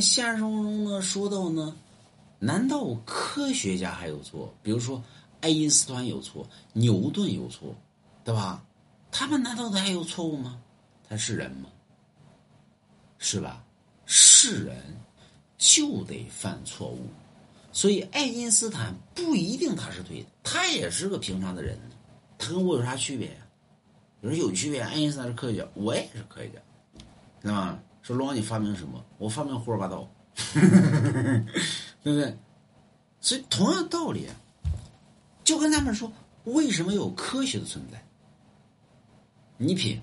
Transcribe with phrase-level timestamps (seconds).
[0.00, 1.76] 现实生活中呢，说到呢，
[2.38, 4.52] 难道科学家还有错？
[4.62, 5.02] 比如说
[5.40, 7.74] 爱因斯坦有错，牛顿有错，
[8.24, 8.64] 对吧？
[9.10, 10.60] 他们难道还有错误吗？
[11.08, 11.68] 他是人吗？
[13.18, 13.62] 是吧？
[14.06, 14.76] 是人
[15.58, 17.06] 就得犯错误，
[17.72, 21.78] 所以爱因斯坦不一定他是对的，他也是个平常的人，
[22.38, 23.46] 他跟我有啥区别呀？
[24.22, 26.58] 有人有区别，爱因斯坦是科学家，我也是科学家，
[27.42, 27.78] 对吧？
[28.10, 29.04] 说龙王你发明什么？
[29.18, 30.10] 我发明胡说八道，
[32.02, 32.36] 对不对？
[33.20, 34.26] 所以同样道理，
[35.44, 36.10] 就跟他们说，
[36.44, 38.02] 为什么有科学的存在？
[39.58, 40.00] 你品，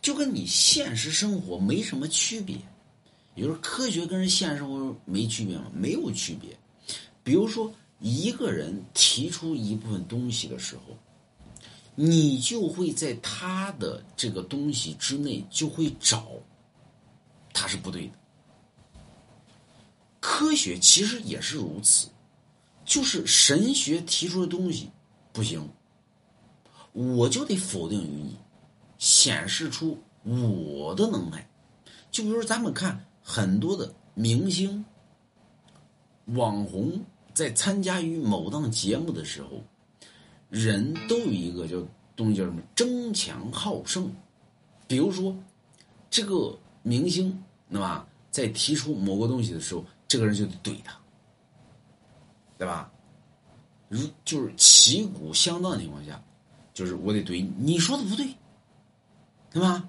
[0.00, 2.56] 就跟你现实生活没什么区别。
[3.34, 5.64] 也就是科学跟人现实生活没区别吗？
[5.74, 6.56] 没有区别。
[7.24, 10.96] 比如说，一个人提出一部分东西的时候，
[11.94, 16.28] 你就会在他的这个东西之内就会找，
[17.52, 18.12] 他是不对的。
[20.20, 22.08] 科学其实也是如此，
[22.84, 24.90] 就是神学提出的东西
[25.32, 25.68] 不行。
[26.92, 28.36] 我就得否定于你，
[28.98, 31.48] 显示出我的能耐。
[32.10, 34.84] 就比如，咱们看很多的明星、
[36.26, 39.62] 网红在参加于某档节目的时候，
[40.50, 41.82] 人都有一个叫
[42.14, 44.14] 东西叫什么“争强好胜”。
[44.86, 45.34] 比如说，
[46.10, 50.94] 这个明星，那么在提出某个东西的时候，这个人就得怼他，
[52.58, 52.92] 对吧？
[53.88, 56.22] 如就是旗鼓相当的情况下。
[56.74, 58.26] 就是我得怼你你说的不对，
[59.50, 59.88] 对吧？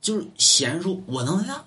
[0.00, 1.64] 就是显然说我能耐大，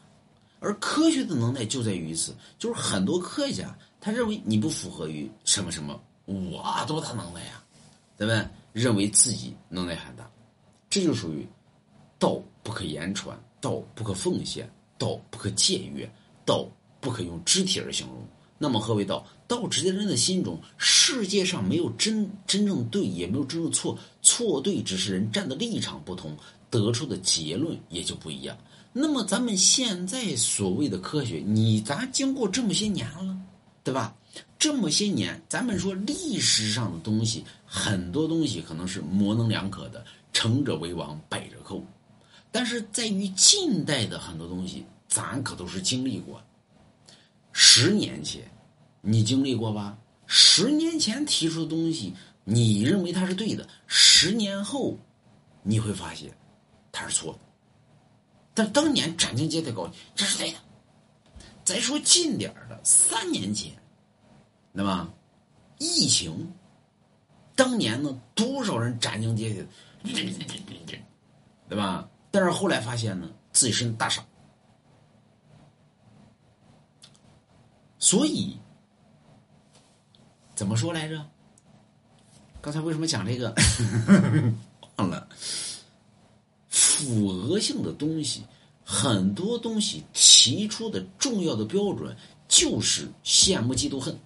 [0.59, 7.63] 而科学的能耐就在于此，就是很多科学家他认为你不符合于什么什么，我多大能耐呀，
[8.17, 8.49] 咱们？
[8.73, 10.31] 认为自己能耐很大，
[10.89, 11.45] 这就属于
[12.17, 16.07] 道不可言传，道不可奉献，道不可僭越，
[16.45, 16.67] 道
[16.99, 18.17] 不可用肢体而形容。
[18.59, 19.25] 那么何为道？
[19.47, 20.61] 道直在人的心中。
[20.77, 23.97] 世界上没有真真正对，也没有真正错。
[24.21, 26.37] 错对只是人站的立场不同，
[26.69, 28.55] 得出的结论也就不一样。
[28.93, 33.35] 那么咱们现在所谓的科学，你咱经过这么些年了，
[33.83, 34.15] 对吧？
[34.59, 41.83] 这么些年，咱们说历史上的东西，很多东西可能是模棱两可的，成者为王，败者寇。
[42.51, 46.41] 但是在于近代的很多东西，咱可都是经历过。
[47.53, 48.43] 十年前，
[49.01, 49.97] 你经历过吧？
[50.27, 52.13] 十年前提出的东西，
[52.43, 54.97] 你认为它是对的，十年后，
[55.63, 56.29] 你会发现，
[56.91, 57.39] 它是错的。
[58.53, 60.57] 但当年斩钉截铁告诉你这是对的。
[61.63, 63.71] 再说近点的，三年前，
[64.73, 65.09] 对吧？
[65.77, 66.51] 疫情，
[67.55, 69.65] 当年呢，多少人斩钉截铁，
[71.69, 72.09] 对吧？
[72.31, 74.25] 但是后来发现呢，自己是大傻。
[77.99, 78.57] 所以，
[80.55, 81.23] 怎么说来着？
[82.61, 83.53] 刚才为什么讲这个？
[84.97, 85.27] 忘了。
[86.69, 88.43] 符合性的东西，
[88.85, 92.15] 很多东西提出的重要的标准
[92.47, 94.17] 就是羡慕、嫉妒、恨，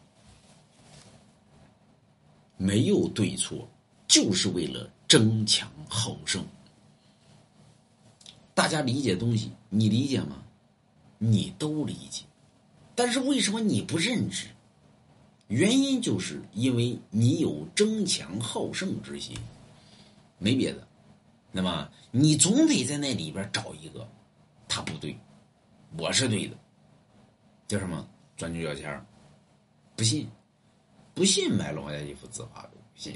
[2.58, 3.68] 没有对错，
[4.08, 6.46] 就是为了争强好胜。
[8.56, 10.42] 大家理解东西，你理解吗？
[11.20, 12.24] 你都理解。
[12.96, 14.48] 但是为什么你不认知？
[15.48, 19.38] 原因就是因为你有争强好胜之心，
[20.40, 20.88] 没别的。
[21.52, 24.08] 那么你总得在那里边找一个，
[24.68, 25.16] 他不对，
[25.98, 26.58] 我是对的，
[27.68, 28.08] 叫什么？
[28.38, 29.06] 钻牛角尖儿。
[29.96, 30.28] 不信，
[31.14, 33.14] 不信买龙家一幅字画，不信。